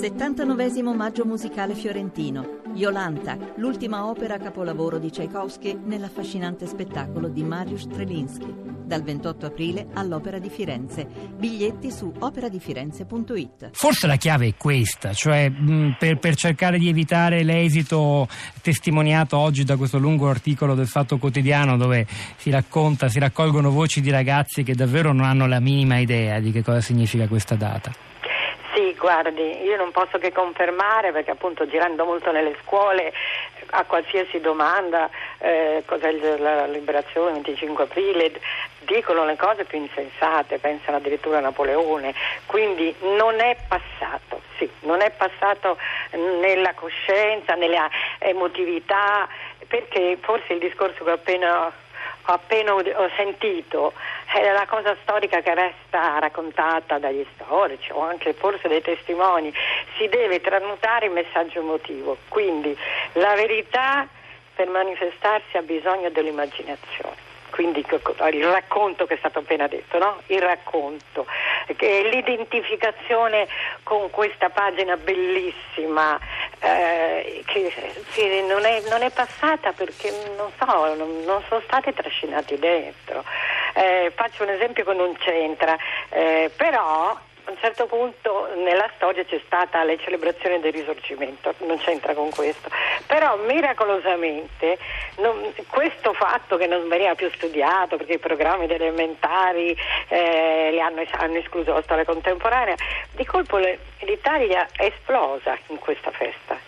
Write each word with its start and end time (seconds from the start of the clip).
79 0.00 0.82
Maggio 0.94 1.26
musicale 1.26 1.74
fiorentino. 1.74 2.62
Iolanta, 2.72 3.36
l'ultima 3.56 4.06
opera 4.06 4.38
capolavoro 4.38 4.98
di 4.98 5.10
Tchaikovsky 5.10 5.78
nell'affascinante 5.84 6.66
spettacolo 6.66 7.28
di 7.28 7.42
Mariusz 7.42 7.82
Strelinski. 7.82 8.46
Dal 8.86 9.02
28 9.02 9.44
aprile 9.44 9.88
all'Opera 9.92 10.38
di 10.38 10.48
Firenze. 10.48 11.06
Biglietti 11.36 11.90
su 11.90 12.10
operadifirenze.it. 12.18 13.72
Forse 13.72 14.06
la 14.06 14.16
chiave 14.16 14.46
è 14.46 14.54
questa, 14.56 15.12
cioè 15.12 15.50
mh, 15.50 15.96
per, 15.98 16.18
per, 16.18 16.34
cercare 16.34 16.78
di 16.78 16.88
evitare 16.88 17.42
l'esito 17.42 18.26
testimoniato 18.62 19.36
oggi 19.36 19.64
da 19.64 19.76
questo 19.76 19.98
lungo 19.98 20.30
articolo 20.30 20.74
del 20.74 20.88
Fatto 20.88 21.18
Quotidiano 21.18 21.76
dove 21.76 22.06
si 22.38 22.48
racconta, 22.48 23.10
si 23.10 23.18
raccolgono 23.18 23.70
voci 23.70 24.00
di 24.00 24.08
ragazzi 24.08 24.62
che 24.62 24.74
davvero 24.74 25.12
non 25.12 25.26
hanno 25.26 25.46
la 25.46 25.60
minima 25.60 25.98
idea 25.98 26.40
di 26.40 26.52
che 26.52 26.64
cosa 26.64 26.80
significa 26.80 27.28
questa 27.28 27.54
data. 27.54 28.08
Guardi, 29.00 29.62
io 29.62 29.78
non 29.78 29.92
posso 29.92 30.18
che 30.18 30.30
confermare 30.30 31.10
perché 31.10 31.30
appunto 31.30 31.66
girando 31.66 32.04
molto 32.04 32.30
nelle 32.32 32.54
scuole 32.62 33.10
a 33.70 33.84
qualsiasi 33.84 34.40
domanda 34.40 35.08
eh, 35.38 35.82
cos'è 35.86 36.12
la 36.36 36.66
liberazione 36.66 37.32
25 37.32 37.84
aprile 37.84 38.30
dicono 38.80 39.24
le 39.24 39.36
cose 39.36 39.64
più 39.64 39.78
insensate, 39.78 40.58
pensano 40.58 40.98
addirittura 40.98 41.38
a 41.38 41.40
Napoleone, 41.40 42.12
quindi 42.44 42.94
non 43.16 43.40
è 43.40 43.56
passato, 43.66 44.42
sì, 44.58 44.68
non 44.80 45.00
è 45.00 45.10
passato 45.12 45.78
nella 46.10 46.74
coscienza, 46.74 47.54
nella 47.54 47.88
emotività, 48.18 49.26
perché 49.66 50.18
forse 50.20 50.52
il 50.52 50.58
discorso 50.58 51.04
che 51.04 51.10
ho 51.10 51.14
appena 51.14 51.72
appena 52.22 52.74
ho 52.74 53.10
sentito 53.16 53.92
è 54.26 54.52
la 54.52 54.66
cosa 54.66 54.96
storica 55.02 55.40
che 55.40 55.54
resta 55.54 56.18
raccontata 56.18 56.98
dagli 56.98 57.24
storici 57.34 57.90
o 57.92 58.00
anche 58.00 58.32
forse 58.32 58.68
dai 58.68 58.82
testimoni, 58.82 59.52
si 59.96 60.08
deve 60.08 60.40
tramutare 60.40 61.06
in 61.06 61.12
messaggio 61.12 61.60
emotivo, 61.60 62.16
quindi 62.28 62.76
la 63.14 63.34
verità 63.34 64.06
per 64.54 64.68
manifestarsi 64.68 65.56
ha 65.56 65.62
bisogno 65.62 66.10
dell'immaginazione. 66.10 67.28
Quindi 67.50 67.84
il 67.88 68.44
racconto 68.46 69.06
che 69.06 69.14
è 69.14 69.18
stato 69.18 69.40
appena 69.40 69.66
detto, 69.66 69.98
no? 69.98 70.22
il 70.26 70.40
racconto, 70.40 71.26
l'identificazione 71.78 73.48
con 73.82 74.08
questa 74.10 74.48
pagina 74.50 74.96
bellissima 74.96 76.18
eh, 76.60 77.42
che, 77.46 77.72
che 78.12 78.44
non, 78.46 78.64
è, 78.64 78.82
non, 78.88 79.02
è, 79.02 79.10
passata 79.10 79.72
perché 79.72 80.12
non 80.36 80.50
so, 80.58 80.94
non, 80.94 81.24
non 81.24 81.42
sono 81.48 81.60
state 81.64 81.92
trascinati 81.92 82.58
dentro. 82.58 83.24
Eh, 83.74 84.12
faccio 84.14 84.42
un 84.42 84.50
esempio 84.50 84.84
che 84.84 84.92
non 84.92 85.16
c'entra, 85.16 85.76
eh, 86.10 86.50
però 86.56 87.16
a 87.44 87.50
un 87.50 87.56
certo 87.58 87.86
punto 87.86 88.48
nella 88.56 88.88
storia 88.96 89.24
c'è 89.24 89.40
stata 89.44 89.82
la 89.84 89.96
celebrazione 89.98 90.60
del 90.60 90.72
risorgimento, 90.72 91.54
non 91.58 91.78
c'entra 91.78 92.14
con 92.14 92.30
questo, 92.30 92.68
però 93.06 93.36
miracolosamente 93.36 94.78
non, 95.16 95.52
questo 95.68 96.12
fatto 96.12 96.56
che 96.56 96.66
non 96.66 96.88
veniva 96.88 97.14
più 97.14 97.30
studiato 97.30 97.96
perché 97.96 98.14
i 98.14 98.18
programmi 98.18 98.66
delle 98.66 98.86
elementari 98.86 99.76
eh, 100.08 100.78
hanno, 100.80 101.02
hanno, 101.12 101.38
escluso 101.38 101.72
la 101.72 101.82
storia 101.82 102.04
contemporanea, 102.04 102.74
di 103.12 103.24
colpo 103.24 103.58
le, 103.58 103.78
l'Italia 104.00 104.68
è 104.76 104.84
esplosa 104.84 105.56
in 105.68 105.78
questa 105.78 106.10
festa. 106.10 106.58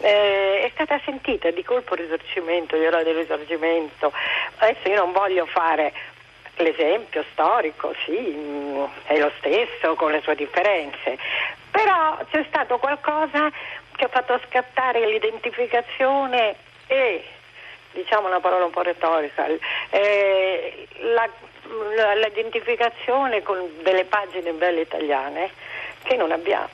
Eh, 0.00 0.62
è 0.62 0.70
stata 0.74 1.00
sentita 1.04 1.50
di 1.50 1.64
colpo 1.64 1.94
il 1.94 2.02
risorgimento, 2.02 2.76
gli 2.76 2.84
eroi 2.84 3.02
del 3.02 3.16
risorgimento. 3.16 4.12
Adesso 4.58 4.88
io 4.88 4.96
non 4.96 5.12
voglio 5.12 5.44
fare 5.46 5.92
l'esempio 6.58 7.24
storico, 7.32 7.94
sì, 8.04 8.34
è 9.04 9.18
lo 9.18 9.30
stesso 9.38 9.94
con 9.94 10.10
le 10.10 10.20
sue 10.22 10.34
differenze, 10.34 11.18
però 11.70 12.18
c'è 12.30 12.44
stato 12.48 12.78
qualcosa 12.78 13.50
che 13.96 14.04
ha 14.04 14.08
fatto 14.08 14.40
scattare 14.46 15.06
l'identificazione 15.06 16.54
e, 16.86 17.24
diciamo 17.92 18.28
una 18.28 18.40
parola 18.40 18.64
un 18.64 18.70
po' 18.70 18.82
retorica, 18.82 19.46
eh, 19.90 20.86
la, 21.00 21.28
l'identificazione 22.14 23.42
con 23.42 23.58
delle 23.82 24.04
pagine 24.04 24.52
belle 24.52 24.82
italiane 24.82 25.50
che 26.02 26.16
non 26.16 26.32
abbiamo. 26.32 26.68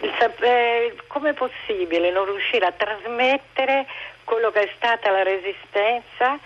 Eh, 0.00 0.96
com'è 1.06 1.32
possibile 1.32 2.10
non 2.10 2.24
riuscire 2.24 2.66
a 2.66 2.72
trasmettere 2.72 3.86
quello 4.24 4.50
che 4.50 4.62
è 4.62 4.70
stata 4.76 5.10
la 5.10 5.22
resistenza 5.22 6.38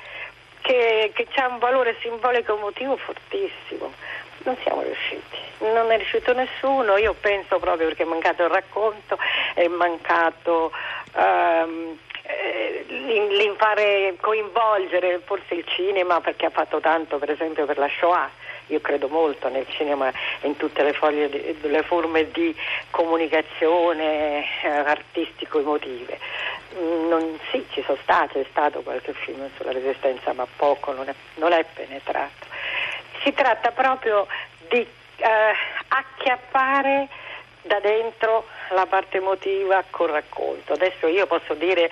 che, 0.67 1.13
che 1.15 1.41
ha 1.41 1.47
un 1.47 1.59
valore 1.59 1.97
simbolico 2.01 2.57
emotivo 2.57 2.97
fortissimo. 2.97 3.93
Non 4.39 4.57
siamo 4.63 4.83
riusciti, 4.83 5.37
non 5.59 5.91
è 5.91 5.97
riuscito 5.97 6.33
nessuno, 6.33 6.97
io 6.97 7.15
penso 7.21 7.59
proprio 7.59 7.87
perché 7.89 8.03
è 8.03 8.07
mancato 8.07 8.43
il 8.43 8.51
racconto, 8.51 9.19
è 9.55 9.67
mancato 9.67 10.73
um, 11.15 11.97
l'infare 12.89 14.15
coinvolgere 14.21 15.21
forse 15.25 15.55
il 15.55 15.65
cinema 15.67 16.21
perché 16.21 16.47
ha 16.47 16.51
fatto 16.51 16.81
tanto 16.81 17.19
per 17.19 17.31
esempio 17.31 17.67
per 17.67 17.79
la 17.79 17.89
Shoah 17.89 18.29
io 18.69 18.81
credo 18.81 19.09
molto 19.09 19.49
nel 19.49 19.67
cinema 19.69 20.11
e 20.41 20.47
in 20.47 20.57
tutte 20.57 20.83
le, 20.83 21.29
di, 21.29 21.57
le 21.69 21.83
forme 21.83 22.31
di 22.31 22.55
comunicazione 22.91 24.45
eh, 24.63 24.69
artistico-emotive. 24.69 26.19
Non, 26.75 27.39
sì, 27.51 27.65
ci 27.71 27.83
sono 27.85 27.99
stati, 28.03 28.39
è 28.39 28.47
stato 28.51 28.81
qualche 28.83 29.13
film 29.15 29.49
sulla 29.57 29.73
resistenza, 29.73 30.33
ma 30.33 30.47
poco, 30.57 30.93
non 30.93 31.09
è, 31.09 31.15
non 31.37 31.53
è 31.53 31.65
penetrato. 31.73 32.47
Si 33.23 33.33
tratta 33.33 33.71
proprio 33.71 34.27
di 34.69 34.87
eh, 35.17 35.55
acchiappare 35.89 37.09
da 37.63 37.81
dentro 37.81 38.47
la 38.71 38.87
parte 38.87 39.19
emotiva 39.19 39.85
col 39.91 40.11
racconto. 40.11 40.75
Adesso 40.75 41.07
io 41.07 41.27
posso 41.27 41.55
dire 41.55 41.91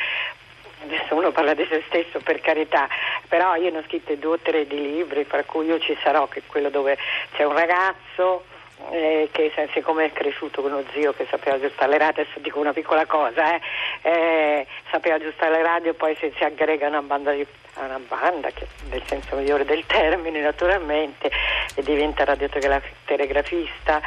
adesso 0.83 1.15
uno 1.15 1.31
parla 1.31 1.55
di 1.55 1.67
se 1.69 1.83
stesso 1.87 2.21
per 2.21 2.41
carità, 2.41 2.89
però 3.29 3.55
io 3.57 3.71
ne 3.71 3.79
ho 3.79 3.83
scritti 3.84 4.19
due 4.19 4.34
o 4.34 4.39
tre 4.39 4.67
di 4.67 4.79
libri, 4.79 5.25
per 5.25 5.47
cui 5.47 5.67
io 5.67 5.79
ci 5.79 5.97
sarò, 6.03 6.29
che 6.29 6.41
è 6.41 6.43
quello 6.47 6.69
dove 6.69 6.99
c'è 7.34 7.45
un 7.45 7.55
ragazzo 7.55 8.45
eh, 8.91 9.29
che 9.33 9.53
siccome 9.73 10.07
è 10.07 10.12
cresciuto 10.12 10.62
con 10.62 10.73
uno 10.73 10.85
zio 10.93 11.12
che 11.12 11.27
sapeva 11.31 11.57
aggiustare 11.57 11.91
le 11.93 11.99
radio, 11.99 12.23
adesso 12.23 12.39
dico 12.41 12.59
una 12.59 12.73
piccola 12.73 13.07
cosa, 13.07 13.55
eh, 13.55 13.61
eh, 14.03 14.67
sapeva 14.91 15.17
aggiustare 15.17 15.57
le 15.57 15.62
radio, 15.62 15.95
poi 15.95 16.17
si, 16.17 16.33
si 16.37 16.45
aggrega 16.45 16.89
una 16.89 17.03
banda, 17.03 17.33
di, 17.33 17.47
una 17.77 18.01
banda 18.07 18.51
che, 18.51 18.67
nel 18.91 19.03
senso 19.07 19.37
migliore 19.37 19.65
del 19.65 19.84
termine 19.87 20.41
naturalmente, 20.41 21.31
e 21.75 21.83
diventa 21.83 22.25
radiotelegrafista 22.25 24.01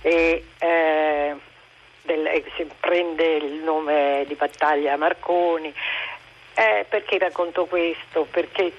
e 0.00 0.44
eh, 0.58 1.36
del, 2.02 2.44
prende 2.80 3.24
il 3.36 3.62
nome 3.62 4.24
di 4.26 4.34
battaglia 4.34 4.96
Marconi 4.96 5.72
eh, 6.54 6.84
perché 6.88 7.18
racconto 7.18 7.64
questo? 7.64 8.26
Perché 8.30 8.72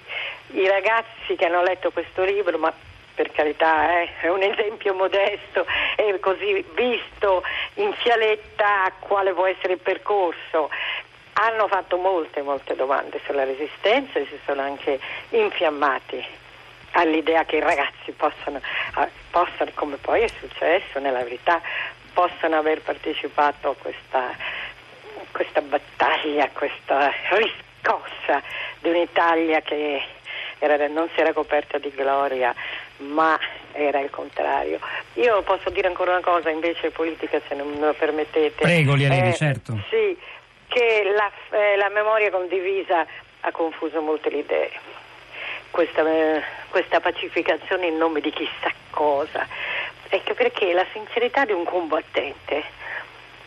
i 0.51 0.67
ragazzi 0.67 1.35
che 1.35 1.45
hanno 1.45 1.63
letto 1.63 1.91
questo 1.91 2.23
libro, 2.23 2.57
ma 2.59 2.71
per 3.15 3.31
carità 3.31 4.01
eh, 4.01 4.09
è 4.21 4.29
un 4.29 4.41
esempio 4.41 4.93
modesto 4.93 5.65
e 5.95 6.19
così 6.19 6.65
visto 6.73 7.43
in 7.75 7.93
fialetta 7.93 8.91
quale 8.99 9.33
può 9.33 9.45
essere 9.45 9.73
il 9.73 9.79
percorso, 9.79 10.69
hanno 11.33 11.67
fatto 11.67 11.97
molte 11.97 12.41
molte 12.41 12.75
domande 12.75 13.19
sulla 13.25 13.43
resistenza 13.43 14.19
e 14.19 14.25
si 14.25 14.39
sono 14.45 14.61
anche 14.61 14.99
infiammati 15.29 16.23
all'idea 16.91 17.43
che 17.45 17.57
i 17.57 17.61
ragazzi 17.61 18.11
possano, 18.11 18.61
possano 19.31 19.71
come 19.73 19.97
poi 19.97 20.21
è 20.21 20.27
successo 20.27 20.99
nella 20.99 21.23
verità, 21.23 21.59
possano 22.13 22.57
aver 22.57 22.81
partecipato 22.81 23.69
a 23.69 23.75
questa 23.75 24.61
questa 25.33 25.61
battaglia, 25.61 26.47
questa 26.53 27.11
riscossa 27.31 28.41
di 28.79 28.89
un'Italia 28.89 29.61
che 29.61 30.01
era, 30.59 30.87
non 30.87 31.09
si 31.13 31.19
era 31.19 31.33
coperta 31.33 31.77
di 31.79 31.89
gloria, 31.89 32.53
ma 32.97 33.39
era 33.71 33.99
il 33.99 34.09
contrario. 34.09 34.79
Io 35.13 35.41
posso 35.41 35.69
dire 35.69 35.87
ancora 35.87 36.11
una 36.11 36.21
cosa 36.21 36.49
invece 36.49 36.91
politica, 36.91 37.41
se 37.47 37.55
non 37.55 37.69
me 37.71 37.79
lo 37.79 37.93
permettete. 37.93 38.61
Prego, 38.61 38.93
Lialevi, 38.93 39.29
eh, 39.29 39.33
certo. 39.33 39.77
Sì, 39.89 40.17
che 40.67 41.03
la, 41.15 41.31
eh, 41.51 41.75
la, 41.75 41.89
memoria 41.89 42.29
condivisa 42.29 43.05
ha 43.41 43.51
confuso 43.51 44.01
molte 44.01 44.29
le 44.29 44.37
idee. 44.37 44.71
Questa, 45.71 46.01
eh, 46.07 46.43
questa 46.69 46.99
pacificazione 46.99 47.87
in 47.87 47.97
nome 47.97 48.21
di 48.21 48.31
chissà 48.31 48.71
cosa. 48.89 49.47
Ecco 50.09 50.33
perché 50.35 50.71
la 50.73 50.85
sincerità 50.91 51.45
di 51.45 51.53
un 51.53 51.63
combattente 51.63 52.63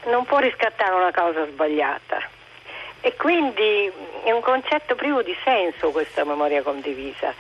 non 0.07 0.25
può 0.25 0.39
riscattare 0.39 0.95
una 0.95 1.13
cosa 1.13 1.47
sbagliata. 1.47 2.35
E 3.01 3.15
quindi 3.15 3.91
è 4.25 4.33
un 4.33 4.41
concetto 4.41 4.97
privo 4.97 5.23
di 5.23 5.37
senso 5.45 5.91
questa 5.91 6.25
memoria 6.25 6.63
condivisa. 6.63 7.33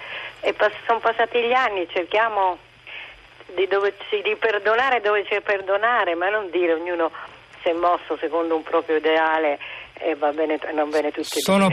Pass- 0.54 0.84
sono 0.86 1.00
passati 1.00 1.40
gli 1.40 1.52
anni, 1.52 1.88
cerchiamo 1.88 2.58
di, 3.54 3.66
dove, 3.66 3.94
di 4.22 4.36
perdonare 4.36 5.00
dove 5.00 5.24
c'è 5.24 5.40
perdonare, 5.40 6.14
ma 6.14 6.28
non 6.28 6.50
dire 6.50 6.74
ognuno 6.74 7.10
si 7.62 7.68
è 7.68 7.72
mosso 7.72 8.16
secondo 8.18 8.54
un 8.54 8.62
proprio 8.62 8.96
ideale 8.96 9.58
e 9.98 10.14
va 10.14 10.30
bene, 10.30 10.58
non 10.72 10.90
bene 10.90 11.10
tutti 11.10 11.40
Sono 11.40 11.68